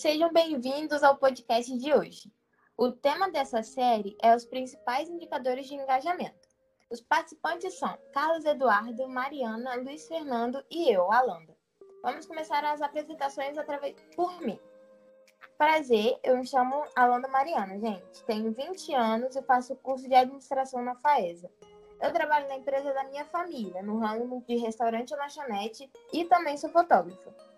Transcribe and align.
Sejam 0.00 0.32
bem-vindos 0.32 1.02
ao 1.02 1.18
podcast 1.18 1.76
de 1.76 1.92
hoje. 1.92 2.32
O 2.74 2.90
tema 2.90 3.30
dessa 3.30 3.62
série 3.62 4.16
é 4.22 4.34
os 4.34 4.46
principais 4.46 5.10
indicadores 5.10 5.66
de 5.66 5.74
engajamento. 5.74 6.48
Os 6.90 7.02
participantes 7.02 7.78
são 7.78 7.98
Carlos 8.10 8.46
Eduardo, 8.46 9.06
Mariana, 9.06 9.74
Luiz 9.74 10.08
Fernando 10.08 10.64
e 10.70 10.90
eu, 10.90 11.12
Alanda. 11.12 11.54
Vamos 12.02 12.24
começar 12.24 12.64
as 12.64 12.80
apresentações 12.80 13.58
através 13.58 13.94
por 14.16 14.40
mim. 14.40 14.58
Prazer, 15.58 16.18
eu 16.24 16.38
me 16.38 16.46
chamo 16.46 16.82
Alanda 16.96 17.28
Mariana, 17.28 17.78
gente. 17.78 18.24
Tenho 18.24 18.52
20 18.52 18.94
anos 18.94 19.36
e 19.36 19.42
faço 19.42 19.76
curso 19.76 20.08
de 20.08 20.14
administração 20.14 20.82
na 20.82 20.94
FAESA. 20.94 21.50
Eu 22.00 22.10
trabalho 22.10 22.48
na 22.48 22.56
empresa 22.56 22.90
da 22.94 23.04
minha 23.04 23.26
família, 23.26 23.82
no 23.82 23.98
ramo 23.98 24.42
de 24.48 24.56
restaurante 24.56 25.10
e 25.10 25.16
lanchonete, 25.16 25.92
e 26.10 26.24
também 26.24 26.56
sou 26.56 26.70
fotógrafa. 26.70 27.49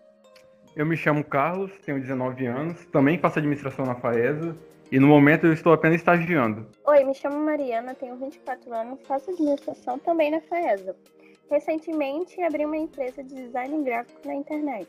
Eu 0.74 0.86
me 0.86 0.96
chamo 0.96 1.22
Carlos, 1.22 1.70
tenho 1.84 2.00
19 2.00 2.46
anos, 2.46 2.86
também 2.86 3.18
faço 3.18 3.38
administração 3.38 3.84
na 3.84 3.94
FAESA 3.94 4.56
e 4.90 4.98
no 4.98 5.06
momento 5.06 5.46
eu 5.46 5.52
estou 5.52 5.70
apenas 5.70 5.98
estagiando. 5.98 6.66
Oi, 6.86 7.04
me 7.04 7.14
chamo 7.14 7.38
Mariana, 7.44 7.94
tenho 7.94 8.16
24 8.16 8.72
anos, 8.72 8.98
faço 9.06 9.30
administração 9.30 9.98
também 9.98 10.30
na 10.30 10.40
FAESA. 10.40 10.96
Recentemente 11.50 12.40
abri 12.40 12.64
uma 12.64 12.78
empresa 12.78 13.22
de 13.22 13.34
design 13.34 13.84
gráfico 13.84 14.26
na 14.26 14.34
internet. 14.34 14.88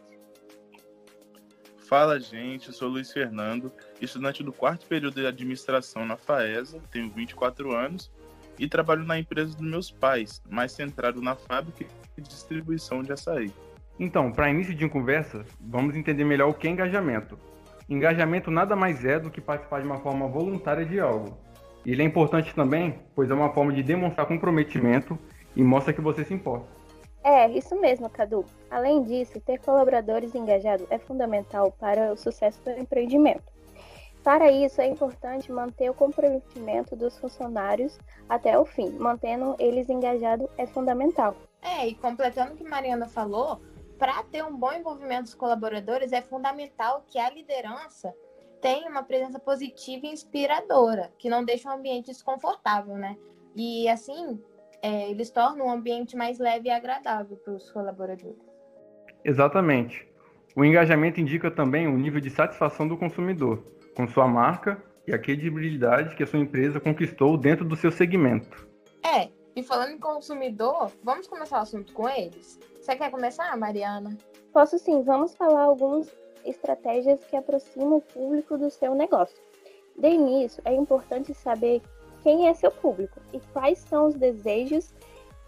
Fala, 1.79 2.17
gente, 2.17 2.69
eu 2.69 2.73
sou 2.73 2.87
Luiz 2.87 3.11
Fernando, 3.11 3.69
estudante 3.99 4.41
do 4.41 4.53
quarto 4.53 4.87
período 4.87 5.15
de 5.15 5.27
administração 5.27 6.05
na 6.05 6.15
FAESA, 6.15 6.79
tenho 6.91 7.11
24 7.11 7.75
anos 7.75 8.09
e 8.57 8.69
trabalho 8.69 9.03
na 9.03 9.19
empresa 9.19 9.53
dos 9.57 9.69
meus 9.69 9.91
pais, 9.91 10.41
mais 10.49 10.71
centrado 10.71 11.21
na 11.21 11.35
fábrica 11.35 11.85
e 12.17 12.21
distribuição 12.21 13.03
de 13.03 13.11
açaí. 13.11 13.51
Então, 13.99 14.31
para 14.31 14.49
início 14.49 14.73
de 14.73 14.89
conversa, 14.89 15.45
vamos 15.59 15.95
entender 15.95 16.23
melhor 16.23 16.49
o 16.49 16.53
que 16.53 16.67
é 16.67 16.71
engajamento. 16.71 17.37
Engajamento 17.87 18.49
nada 18.49 18.75
mais 18.75 19.05
é 19.05 19.19
do 19.19 19.29
que 19.29 19.39
participar 19.39 19.81
de 19.81 19.85
uma 19.85 19.99
forma 19.99 20.27
voluntária 20.27 20.85
de 20.85 20.99
algo. 20.99 21.37
Ele 21.85 22.01
é 22.01 22.05
importante 22.05 22.55
também, 22.55 22.99
pois 23.13 23.29
é 23.29 23.33
uma 23.33 23.53
forma 23.53 23.73
de 23.73 23.83
demonstrar 23.83 24.25
comprometimento 24.25 25.19
e 25.55 25.61
mostra 25.61 25.93
que 25.93 26.01
você 26.01 26.23
se 26.23 26.33
importa. 26.33 26.65
É, 27.23 27.49
isso 27.51 27.79
mesmo, 27.79 28.09
Cadu. 28.09 28.45
Além 28.69 29.03
disso, 29.03 29.39
ter 29.39 29.59
colaboradores 29.59 30.33
engajados 30.33 30.85
é 30.89 30.97
fundamental 30.97 31.71
para 31.71 32.11
o 32.11 32.17
sucesso 32.17 32.61
do 32.63 32.71
empreendimento. 32.71 33.53
Para 34.23 34.51
isso, 34.51 34.81
é 34.81 34.87
importante 34.87 35.51
manter 35.51 35.89
o 35.89 35.93
comprometimento 35.93 36.95
dos 36.95 37.17
funcionários 37.17 37.99
até 38.27 38.57
o 38.57 38.65
fim. 38.65 38.89
Mantendo 38.97 39.55
eles 39.59 39.89
engajados 39.89 40.49
é 40.57 40.65
fundamental. 40.65 41.35
É, 41.61 41.87
e 41.87 41.95
completando 41.95 42.53
o 42.53 42.55
que 42.55 42.63
Mariana 42.63 43.07
falou, 43.07 43.61
para 44.03 44.21
ter 44.23 44.43
um 44.43 44.57
bom 44.57 44.73
envolvimento 44.73 45.23
dos 45.23 45.33
colaboradores, 45.33 46.11
é 46.11 46.21
fundamental 46.21 47.05
que 47.07 47.17
a 47.17 47.29
liderança 47.29 48.13
tenha 48.61 48.89
uma 48.89 49.01
presença 49.01 49.39
positiva 49.39 50.05
e 50.05 50.09
inspiradora, 50.09 51.09
que 51.17 51.29
não 51.29 51.45
deixe 51.45 51.65
um 51.65 51.71
ambiente 51.71 52.07
desconfortável, 52.07 52.97
né? 52.97 53.15
E 53.55 53.87
assim, 53.87 54.43
é, 54.81 55.09
eles 55.09 55.29
tornam 55.29 55.67
o 55.67 55.69
ambiente 55.69 56.17
mais 56.17 56.37
leve 56.37 56.67
e 56.67 56.69
agradável 56.69 57.37
para 57.37 57.53
os 57.53 57.71
colaboradores. 57.71 58.35
Exatamente. 59.23 60.05
O 60.53 60.65
engajamento 60.65 61.21
indica 61.21 61.49
também 61.49 61.87
o 61.87 61.97
nível 61.97 62.19
de 62.19 62.29
satisfação 62.29 62.85
do 62.85 62.97
consumidor 62.97 63.63
com 63.95 64.05
sua 64.05 64.27
marca 64.27 64.83
e 65.07 65.13
a 65.13 65.17
credibilidade 65.17 66.13
que 66.17 66.23
a 66.23 66.27
sua 66.27 66.39
empresa 66.39 66.77
conquistou 66.77 67.37
dentro 67.37 67.63
do 67.63 67.77
seu 67.77 67.89
segmento. 67.89 68.67
É, 69.01 69.29
e 69.55 69.61
falando 69.61 69.91
em 69.91 69.99
consumidor, 69.99 70.91
vamos 71.03 71.27
começar 71.27 71.59
o 71.59 71.61
assunto 71.61 71.93
com 71.93 72.09
eles? 72.09 72.59
Você 72.81 72.95
quer 72.95 73.11
começar, 73.11 73.55
Mariana? 73.55 74.17
Posso 74.51 74.79
sim, 74.79 75.03
vamos 75.03 75.35
falar 75.35 75.63
algumas 75.63 76.11
estratégias 76.43 77.23
que 77.25 77.35
aproximam 77.35 77.97
o 77.97 78.01
público 78.01 78.57
do 78.57 78.69
seu 78.69 78.95
negócio. 78.95 79.37
De 79.97 80.09
início, 80.09 80.61
é 80.65 80.73
importante 80.73 81.33
saber 81.33 81.81
quem 82.23 82.47
é 82.47 82.53
seu 82.53 82.71
público 82.71 83.19
e 83.31 83.39
quais 83.51 83.79
são 83.79 84.07
os 84.07 84.15
desejos 84.15 84.93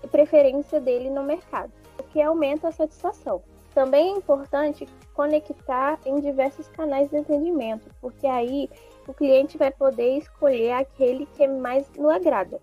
e 0.03 0.07
preferência 0.07 0.79
dele 0.79 1.09
no 1.09 1.23
mercado, 1.23 1.71
o 1.99 2.03
que 2.03 2.21
aumenta 2.21 2.67
a 2.67 2.71
satisfação. 2.71 3.41
Também 3.73 4.13
é 4.13 4.17
importante 4.17 4.87
conectar 5.13 5.99
em 6.05 6.19
diversos 6.21 6.67
canais 6.69 7.09
de 7.09 7.17
atendimento, 7.17 7.89
porque 7.99 8.27
aí 8.27 8.69
o 9.07 9.13
cliente 9.13 9.57
vai 9.57 9.71
poder 9.71 10.17
escolher 10.17 10.73
aquele 10.73 11.25
que 11.25 11.47
mais 11.47 11.89
no 11.97 12.09
agrada. 12.09 12.61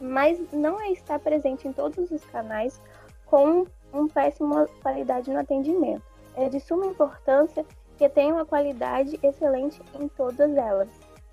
Mas 0.00 0.40
não 0.52 0.80
é 0.80 0.92
estar 0.92 1.18
presente 1.18 1.66
em 1.66 1.72
todos 1.72 2.10
os 2.10 2.24
canais 2.26 2.80
com 3.26 3.66
uma 3.92 4.08
péssima 4.08 4.66
qualidade 4.82 5.30
no 5.30 5.38
atendimento. 5.38 6.02
É 6.36 6.48
de 6.48 6.60
suma 6.60 6.86
importância 6.86 7.64
que 7.96 8.08
tenha 8.08 8.32
uma 8.32 8.46
qualidade 8.46 9.18
excelente 9.22 9.80
em 9.98 10.08
todas 10.08 10.56
elas. 10.56 10.88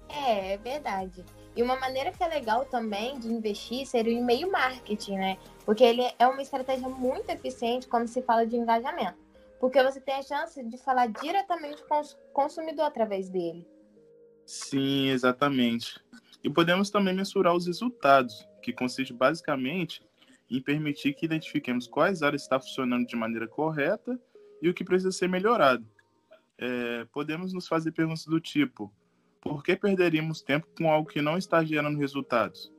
É, 0.10 0.54
é 0.54 0.58
verdade. 0.58 1.24
E 1.56 1.64
uma 1.64 1.80
maneira 1.80 2.12
que 2.12 2.24
é 2.24 2.28
legal 2.28 2.66
também 2.66 3.18
de 3.20 3.30
investir 3.30 3.86
seria 3.86 4.14
o 4.14 4.20
e-mail 4.20 4.52
marketing, 4.52 5.16
né? 5.16 5.38
Porque 5.66 5.84
ele 5.84 6.04
é 6.20 6.28
uma 6.28 6.42
estratégia 6.42 6.90
muito 6.90 7.30
eficiente 7.30 7.88
quando 7.88 8.08
se 8.08 8.22
fala 8.22 8.46
de 8.46 8.58
engajamento. 8.58 9.18
Porque 9.60 9.82
você 9.82 10.02
tem 10.02 10.16
a 10.16 10.22
chance 10.22 10.62
de 10.62 10.78
falar 10.78 11.08
diretamente 11.08 11.82
com 11.88 12.02
o 12.02 12.04
consumidor 12.34 12.86
através 12.86 13.30
dele. 13.30 13.66
Sim, 14.46 15.10
exatamente. 15.10 16.00
E 16.44 16.50
podemos 16.50 16.90
também 16.90 17.16
mensurar 17.16 17.56
os 17.56 17.66
resultados, 17.66 18.48
que 18.66 18.74
consiste 18.74 19.14
basicamente 19.14 20.02
em 20.50 20.60
permitir 20.60 21.14
que 21.14 21.26
identifiquemos 21.26 21.88
quais 21.88 22.24
áreas 22.24 22.42
estão 22.42 22.60
funcionando 22.60 23.06
de 23.06 23.16
maneira 23.16 23.48
correta 23.48 24.20
e 24.60 24.68
o 24.68 24.74
que 24.74 24.84
precisa 24.84 25.12
ser 25.12 25.30
melhorado. 25.30 25.86
É, 26.58 27.06
podemos 27.12 27.54
nos 27.54 27.68
fazer 27.68 27.92
perguntas 27.92 28.26
do 28.26 28.40
tipo: 28.40 28.92
por 29.40 29.64
que 29.64 29.76
perderíamos 29.76 30.42
tempo 30.42 30.68
com 30.76 30.92
algo 30.92 31.08
que 31.08 31.22
não 31.22 31.38
está 31.38 31.64
gerando 31.64 32.00
resultados? 32.00 32.72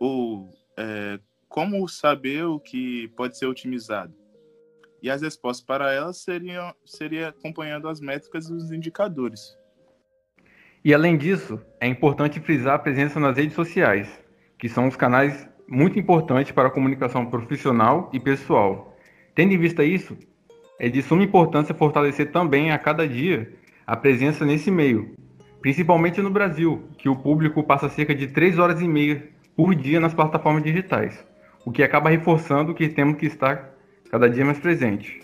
Ou 0.00 0.50
é, 0.76 1.20
como 1.48 1.86
saber 1.88 2.44
o 2.44 2.58
que 2.58 3.08
pode 3.16 3.38
ser 3.38 3.46
otimizado? 3.46 4.14
E 5.00 5.08
as 5.08 5.22
respostas 5.22 5.64
para 5.64 5.92
elas 5.92 6.18
seriam 6.18 6.74
seria 6.84 7.28
acompanhando 7.28 7.88
as 7.88 8.00
métricas 8.00 8.48
e 8.48 8.52
os 8.52 8.72
indicadores. 8.72 9.56
E 10.84 10.94
além 10.94 11.16
disso, 11.16 11.60
é 11.78 11.86
importante 11.86 12.40
frisar 12.40 12.74
a 12.74 12.78
presença 12.78 13.20
nas 13.20 13.36
redes 13.36 13.54
sociais, 13.54 14.19
que 14.60 14.68
são 14.68 14.86
os 14.86 14.94
canais 14.94 15.48
muito 15.66 15.98
importantes 15.98 16.52
para 16.52 16.68
a 16.68 16.70
comunicação 16.70 17.24
profissional 17.26 18.10
e 18.12 18.20
pessoal. 18.20 18.94
Tendo 19.34 19.54
em 19.54 19.58
vista 19.58 19.82
isso, 19.82 20.16
é 20.78 20.88
de 20.88 21.02
suma 21.02 21.22
importância 21.22 21.74
fortalecer 21.74 22.30
também 22.30 22.70
a 22.70 22.78
cada 22.78 23.08
dia 23.08 23.52
a 23.86 23.96
presença 23.96 24.44
nesse 24.44 24.70
meio, 24.70 25.14
principalmente 25.62 26.20
no 26.20 26.30
Brasil, 26.30 26.84
que 26.98 27.08
o 27.08 27.16
público 27.16 27.62
passa 27.62 27.88
cerca 27.88 28.14
de 28.14 28.26
3 28.26 28.58
horas 28.58 28.80
e 28.80 28.88
meia 28.88 29.28
por 29.56 29.74
dia 29.74 29.98
nas 29.98 30.14
plataformas 30.14 30.62
digitais, 30.62 31.24
o 31.64 31.72
que 31.72 31.82
acaba 31.82 32.10
reforçando 32.10 32.74
que 32.74 32.88
temos 32.88 33.16
que 33.16 33.26
estar 33.26 33.70
cada 34.10 34.28
dia 34.28 34.44
mais 34.44 34.58
presente, 34.58 35.20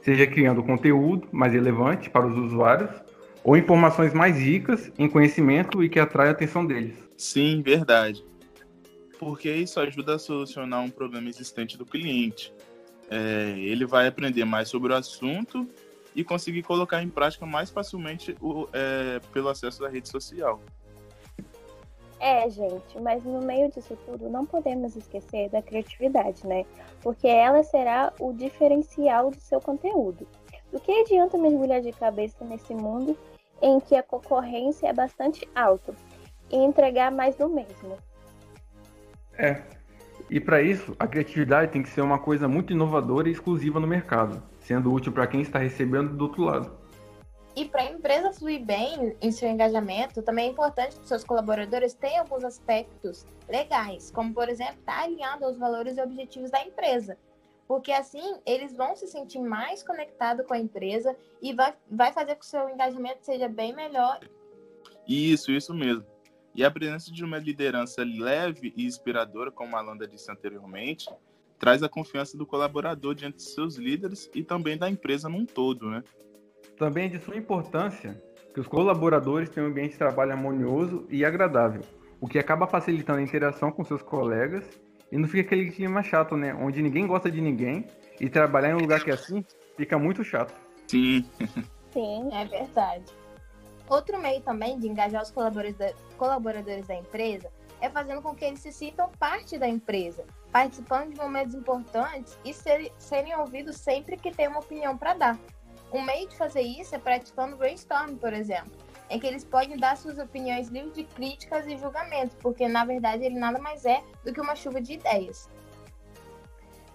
seja 0.00 0.26
criando 0.26 0.62
conteúdo 0.62 1.28
mais 1.30 1.52
relevante 1.52 2.08
para 2.08 2.26
os 2.26 2.36
usuários 2.36 2.90
ou 3.44 3.56
informações 3.56 4.14
mais 4.14 4.38
ricas 4.38 4.90
em 4.98 5.08
conhecimento 5.08 5.82
e 5.82 5.88
que 5.88 5.98
atraem 5.98 6.30
a 6.30 6.32
atenção 6.32 6.64
deles. 6.64 6.94
Sim, 7.16 7.62
verdade. 7.62 8.24
Porque 9.22 9.48
isso 9.52 9.78
ajuda 9.78 10.16
a 10.16 10.18
solucionar 10.18 10.82
um 10.82 10.90
problema 10.90 11.28
existente 11.28 11.78
do 11.78 11.86
cliente. 11.86 12.52
É, 13.08 13.54
ele 13.56 13.86
vai 13.86 14.08
aprender 14.08 14.44
mais 14.44 14.68
sobre 14.68 14.92
o 14.92 14.96
assunto 14.96 15.64
e 16.12 16.24
conseguir 16.24 16.64
colocar 16.64 17.00
em 17.00 17.08
prática 17.08 17.46
mais 17.46 17.70
facilmente 17.70 18.36
o, 18.40 18.66
é, 18.72 19.20
pelo 19.32 19.48
acesso 19.48 19.86
à 19.86 19.88
rede 19.88 20.08
social. 20.08 20.60
É, 22.18 22.50
gente, 22.50 23.00
mas 23.00 23.22
no 23.22 23.40
meio 23.40 23.70
disso 23.70 23.96
tudo 24.04 24.28
não 24.28 24.44
podemos 24.44 24.96
esquecer 24.96 25.48
da 25.50 25.62
criatividade, 25.62 26.44
né? 26.44 26.66
Porque 27.00 27.28
ela 27.28 27.62
será 27.62 28.12
o 28.18 28.32
diferencial 28.32 29.30
do 29.30 29.38
seu 29.40 29.60
conteúdo. 29.60 30.26
Do 30.72 30.80
que 30.80 30.90
adianta 30.90 31.38
mergulhar 31.38 31.80
de 31.80 31.92
cabeça 31.92 32.44
nesse 32.44 32.74
mundo 32.74 33.16
em 33.62 33.78
que 33.78 33.94
a 33.94 34.02
concorrência 34.02 34.88
é 34.88 34.92
bastante 34.92 35.48
alta 35.54 35.94
e 36.50 36.56
entregar 36.56 37.12
mais 37.12 37.36
do 37.36 37.48
mesmo? 37.48 37.96
É. 39.36 39.62
E 40.30 40.40
para 40.40 40.62
isso, 40.62 40.94
a 40.98 41.06
criatividade 41.06 41.72
tem 41.72 41.82
que 41.82 41.90
ser 41.90 42.00
uma 42.00 42.18
coisa 42.18 42.48
muito 42.48 42.72
inovadora 42.72 43.28
e 43.28 43.32
exclusiva 43.32 43.78
no 43.78 43.86
mercado 43.86 44.42
sendo 44.62 44.92
útil 44.92 45.12
para 45.12 45.26
quem 45.26 45.40
está 45.42 45.58
recebendo 45.58 46.16
do 46.16 46.24
outro 46.24 46.42
lado. 46.42 46.82
E 47.54 47.66
para 47.66 47.82
a 47.82 47.90
empresa 47.90 48.32
fluir 48.32 48.64
bem 48.64 49.14
em 49.20 49.30
seu 49.30 49.48
engajamento, 49.48 50.22
também 50.22 50.48
é 50.48 50.50
importante 50.50 50.98
que 50.98 51.06
seus 51.06 51.22
colaboradores 51.22 51.92
tenham 51.92 52.20
alguns 52.22 52.44
aspectos 52.44 53.26
legais, 53.46 54.10
como, 54.10 54.32
por 54.32 54.48
exemplo, 54.48 54.78
estar 54.80 54.96
tá 54.96 55.02
alinhado 55.02 55.44
aos 55.44 55.58
valores 55.58 55.98
e 55.98 56.00
objetivos 56.00 56.50
da 56.50 56.64
empresa. 56.64 57.18
Porque 57.68 57.92
assim 57.92 58.36
eles 58.46 58.74
vão 58.74 58.96
se 58.96 59.06
sentir 59.06 59.38
mais 59.38 59.82
conectados 59.82 60.46
com 60.46 60.54
a 60.54 60.58
empresa 60.58 61.14
e 61.42 61.52
vai, 61.52 61.74
vai 61.90 62.12
fazer 62.12 62.34
com 62.34 62.40
que 62.40 62.46
o 62.46 62.48
seu 62.48 62.70
engajamento 62.70 63.18
seja 63.22 63.48
bem 63.48 63.74
melhor. 63.74 64.20
Isso, 65.06 65.52
isso 65.52 65.74
mesmo. 65.74 66.06
E 66.54 66.64
a 66.64 66.70
presença 66.70 67.10
de 67.10 67.24
uma 67.24 67.38
liderança 67.38 68.04
leve 68.04 68.72
e 68.76 68.84
inspiradora, 68.84 69.50
como 69.50 69.74
a 69.76 69.78
Alanda 69.78 70.06
disse 70.06 70.30
anteriormente, 70.30 71.08
traz 71.58 71.82
a 71.82 71.88
confiança 71.88 72.36
do 72.36 72.44
colaborador 72.44 73.14
diante 73.14 73.36
de 73.36 73.44
seus 73.44 73.76
líderes 73.76 74.28
e 74.34 74.42
também 74.42 74.76
da 74.76 74.90
empresa 74.90 75.28
num 75.28 75.46
todo, 75.46 75.88
né? 75.88 76.02
Também 76.76 77.06
é 77.06 77.08
de 77.08 77.20
suma 77.20 77.36
importância 77.36 78.20
que 78.52 78.60
os 78.60 78.66
colaboradores 78.66 79.48
tenham 79.48 79.68
um 79.68 79.70
ambiente 79.70 79.92
de 79.92 79.98
trabalho 79.98 80.32
harmonioso 80.32 81.06
e 81.08 81.24
agradável, 81.24 81.82
o 82.20 82.28
que 82.28 82.38
acaba 82.38 82.66
facilitando 82.66 83.20
a 83.20 83.22
interação 83.22 83.72
com 83.72 83.84
seus 83.84 84.02
colegas 84.02 84.68
e 85.10 85.16
não 85.16 85.28
fica 85.28 85.42
aquele 85.42 85.70
clima 85.70 86.02
chato, 86.02 86.36
né? 86.36 86.52
Onde 86.54 86.82
ninguém 86.82 87.06
gosta 87.06 87.30
de 87.30 87.40
ninguém 87.40 87.86
e 88.20 88.28
trabalhar 88.28 88.70
em 88.70 88.74
um 88.74 88.80
lugar 88.80 89.02
que 89.02 89.10
é 89.10 89.14
assim 89.14 89.44
fica 89.76 89.98
muito 89.98 90.22
chato. 90.22 90.54
Sim. 90.86 91.24
Sim, 91.92 92.28
é 92.32 92.44
verdade. 92.44 93.21
Outro 93.92 94.18
meio 94.18 94.40
também 94.40 94.78
de 94.78 94.88
engajar 94.88 95.22
os 95.22 95.30
colaboradores 95.30 96.86
da, 96.86 96.94
empresa 96.94 97.52
é 97.78 97.90
fazendo 97.90 98.22
com 98.22 98.34
que 98.34 98.42
eles 98.42 98.60
se 98.60 98.72
sintam 98.72 99.10
parte 99.18 99.58
da 99.58 99.68
empresa, 99.68 100.24
participando 100.50 101.10
de 101.10 101.20
momentos 101.20 101.54
importantes 101.54 102.38
e 102.42 102.54
ser, 102.54 102.90
serem 102.98 103.36
ouvidos 103.36 103.76
sempre 103.76 104.16
que 104.16 104.30
tem 104.30 104.48
uma 104.48 104.60
opinião 104.60 104.96
para 104.96 105.12
dar. 105.12 105.38
Um 105.92 106.00
meio 106.00 106.26
de 106.26 106.34
fazer 106.38 106.62
isso 106.62 106.94
é 106.94 106.98
praticando 106.98 107.54
brainstorming, 107.58 108.16
por 108.16 108.32
exemplo, 108.32 108.72
em 109.10 109.20
que 109.20 109.26
eles 109.26 109.44
podem 109.44 109.76
dar 109.76 109.94
suas 109.98 110.18
opiniões 110.18 110.68
livres 110.68 110.94
de 110.94 111.04
críticas 111.04 111.66
e 111.66 111.76
julgamentos, 111.76 112.34
porque 112.40 112.66
na 112.66 112.86
verdade 112.86 113.26
ele 113.26 113.38
nada 113.38 113.58
mais 113.58 113.84
é 113.84 114.02
do 114.24 114.32
que 114.32 114.40
uma 114.40 114.56
chuva 114.56 114.80
de 114.80 114.94
ideias. 114.94 115.50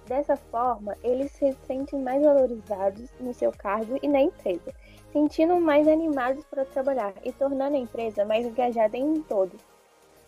Dessa 0.08 0.38
forma, 0.38 0.96
eles 1.04 1.32
se 1.34 1.52
sentem 1.66 2.02
mais 2.02 2.24
valorizados 2.24 3.12
no 3.20 3.34
seu 3.34 3.52
cargo 3.52 4.00
e 4.02 4.08
na 4.08 4.22
empresa, 4.22 4.74
sentindo 5.12 5.60
mais 5.60 5.86
animados 5.86 6.46
para 6.46 6.64
trabalhar 6.64 7.14
e 7.26 7.32
tornando 7.34 7.76
a 7.76 7.80
empresa 7.80 8.24
mais 8.24 8.46
engajada 8.46 8.96
em 8.96 9.22
todo. 9.24 9.58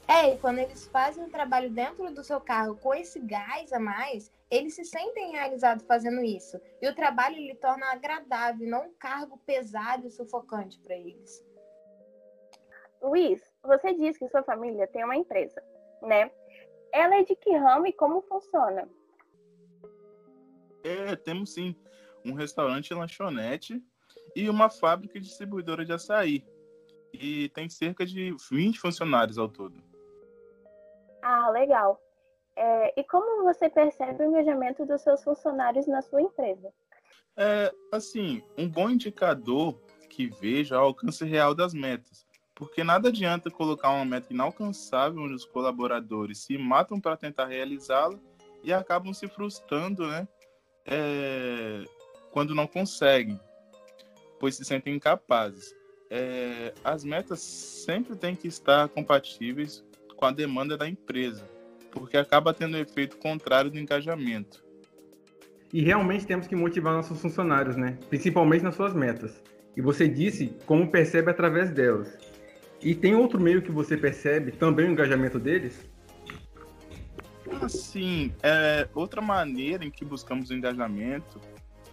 É, 0.05 0.33
e 0.33 0.37
quando 0.39 0.59
eles 0.59 0.87
fazem 0.87 1.23
um 1.23 1.29
trabalho 1.29 1.69
dentro 1.69 2.11
do 2.11 2.23
seu 2.23 2.41
carro 2.41 2.75
com 2.77 2.93
esse 2.93 3.19
gás 3.19 3.71
a 3.71 3.79
mais, 3.79 4.29
eles 4.51 4.75
se 4.75 4.83
sentem 4.83 5.31
realizados 5.31 5.85
fazendo 5.85 6.21
isso. 6.21 6.59
E 6.81 6.87
o 6.89 6.95
trabalho 6.95 7.37
lhe 7.37 7.55
torna 7.55 7.91
agradável, 7.91 8.67
não 8.67 8.87
um 8.87 8.93
cargo 8.95 9.37
pesado 9.45 10.07
e 10.07 10.11
sufocante 10.11 10.77
para 10.79 10.95
eles. 10.95 11.45
Luiz, 13.01 13.41
você 13.63 13.93
disse 13.93 14.19
que 14.19 14.27
sua 14.27 14.43
família 14.43 14.87
tem 14.87 15.05
uma 15.05 15.15
empresa, 15.15 15.63
né? 16.01 16.29
Ela 16.91 17.19
é 17.19 17.23
de 17.23 17.35
que 17.35 17.55
ramo 17.55 17.87
e 17.87 17.93
como 17.93 18.21
funciona? 18.23 18.89
É, 20.83 21.15
temos 21.15 21.53
sim 21.53 21.75
um 22.25 22.33
restaurante 22.33 22.89
e 22.89 22.93
lanchonete 22.93 23.83
e 24.35 24.49
uma 24.49 24.69
fábrica 24.69 25.19
distribuidora 25.19 25.85
de 25.85 25.93
açaí. 25.93 26.45
E 27.13 27.49
tem 27.49 27.69
cerca 27.69 28.05
de 28.05 28.35
20 28.51 28.79
funcionários 28.79 29.37
ao 29.37 29.49
todo. 29.49 29.81
Ah, 31.21 31.49
legal. 31.49 31.99
É, 32.55 32.99
e 32.99 33.03
como 33.03 33.43
você 33.43 33.69
percebe 33.69 34.23
o 34.23 34.27
engajamento 34.27 34.85
dos 34.85 35.01
seus 35.01 35.23
funcionários 35.23 35.87
na 35.87 36.01
sua 36.01 36.21
empresa? 36.21 36.71
É, 37.37 37.73
assim, 37.91 38.43
um 38.57 38.67
bom 38.67 38.89
indicador 38.89 39.79
que 40.09 40.27
vejo 40.27 40.75
é 40.75 40.77
o 40.77 40.81
alcance 40.81 41.23
real 41.23 41.55
das 41.55 41.73
metas. 41.73 42.27
Porque 42.53 42.83
nada 42.83 43.07
adianta 43.07 43.49
colocar 43.49 43.91
uma 43.91 44.03
meta 44.03 44.33
inalcançável 44.33 45.21
onde 45.21 45.35
os 45.35 45.45
colaboradores 45.45 46.39
se 46.39 46.57
matam 46.57 46.99
para 46.99 47.15
tentar 47.15 47.45
realizá-la 47.45 48.19
e 48.61 48.73
acabam 48.73 49.13
se 49.13 49.29
frustrando, 49.29 50.05
né? 50.05 50.27
É, 50.89 51.83
quando 52.31 52.55
não 52.55 52.65
conseguem, 52.67 53.39
pois 54.39 54.55
se 54.55 54.65
sentem 54.65 54.95
incapazes. 54.95 55.75
É, 56.09 56.73
as 56.83 57.03
metas 57.03 57.39
sempre 57.39 58.15
têm 58.15 58.35
que 58.35 58.47
estar 58.47 58.89
compatíveis 58.89 59.83
com 60.15 60.25
a 60.25 60.31
demanda 60.31 60.75
da 60.75 60.87
empresa, 60.87 61.43
porque 61.91 62.17
acaba 62.17 62.53
tendo 62.53 62.75
um 62.75 62.79
efeito 62.79 63.17
contrário 63.17 63.69
do 63.69 63.77
engajamento. 63.77 64.63
E 65.71 65.81
realmente 65.81 66.25
temos 66.25 66.47
que 66.47 66.55
motivar 66.55 66.93
nossos 66.93 67.21
funcionários, 67.21 67.75
né? 67.75 67.97
Principalmente 68.09 68.63
nas 68.63 68.75
suas 68.75 68.93
metas. 68.93 69.41
E 69.77 69.81
você 69.81 70.07
disse 70.07 70.55
como 70.65 70.89
percebe 70.89 71.29
através 71.29 71.69
delas. 71.69 72.17
E 72.81 72.95
tem 72.95 73.13
outro 73.15 73.39
meio 73.39 73.61
que 73.61 73.71
você 73.71 73.95
percebe 73.95 74.51
também 74.51 74.87
o 74.87 74.91
engajamento 74.91 75.37
deles? 75.37 75.87
Sim, 77.67 78.33
é, 78.41 78.87
outra 78.93 79.21
maneira 79.21 79.83
em 79.83 79.91
que 79.91 80.05
buscamos 80.05 80.49
o 80.49 80.53
engajamento 80.53 81.39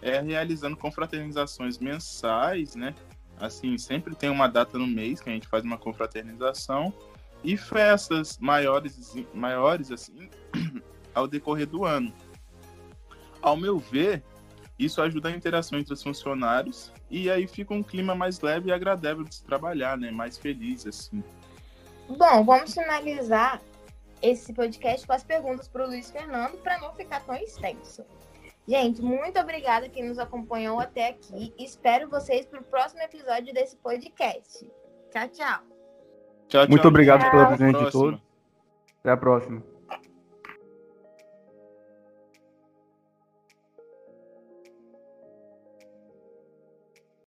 é 0.01 0.19
realizando 0.21 0.77
confraternizações 0.77 1.77
mensais, 1.77 2.75
né? 2.75 2.93
Assim, 3.39 3.77
sempre 3.77 4.15
tem 4.15 4.29
uma 4.29 4.47
data 4.47 4.77
no 4.77 4.87
mês 4.87 5.21
que 5.21 5.29
a 5.29 5.33
gente 5.33 5.47
faz 5.47 5.63
uma 5.63 5.77
confraternização 5.77 6.93
e 7.43 7.55
festas 7.55 8.37
maiores, 8.39 9.15
maiores 9.33 9.91
assim, 9.91 10.29
ao 11.13 11.27
decorrer 11.27 11.67
do 11.67 11.85
ano. 11.85 12.11
Ao 13.41 13.55
meu 13.55 13.77
ver, 13.77 14.23
isso 14.79 15.01
ajuda 15.01 15.29
a 15.29 15.31
interação 15.31 15.77
entre 15.77 15.93
os 15.93 16.01
funcionários 16.01 16.91
e 17.09 17.29
aí 17.29 17.47
fica 17.47 17.73
um 17.73 17.83
clima 17.83 18.15
mais 18.15 18.41
leve 18.41 18.69
e 18.69 18.71
agradável 18.71 19.23
de 19.23 19.35
se 19.35 19.43
trabalhar, 19.43 19.97
né? 19.97 20.11
Mais 20.11 20.37
feliz, 20.37 20.85
assim. 20.87 21.23
Bom, 22.09 22.43
vamos 22.43 22.73
finalizar 22.73 23.61
esse 24.21 24.53
podcast 24.53 25.05
com 25.05 25.13
as 25.13 25.23
perguntas 25.23 25.67
para 25.67 25.83
o 25.83 25.87
Luiz 25.87 26.09
Fernando 26.11 26.57
para 26.57 26.79
não 26.79 26.93
ficar 26.93 27.21
tão 27.25 27.35
extenso. 27.35 28.05
Gente, 28.67 29.01
muito 29.01 29.39
obrigada 29.39 29.87
quem 29.87 30.07
nos 30.07 30.19
acompanhou 30.19 30.79
até 30.79 31.07
aqui. 31.09 31.53
Espero 31.57 32.09
vocês 32.09 32.45
para 32.45 32.59
o 32.59 32.63
próximo 32.63 33.01
episódio 33.01 33.53
desse 33.53 33.77
podcast. 33.77 34.59
Tchau, 35.11 35.27
tchau. 35.29 35.29
Tchau, 35.29 35.61
tchau. 36.49 36.69
Muito 36.69 36.87
obrigado 36.87 37.21
tchau. 37.21 37.31
pela 37.31 37.47
presença 37.47 37.85
de 37.85 37.91
todos. 37.91 38.19
Até 38.99 39.11
a 39.11 39.17
próxima. 39.17 39.76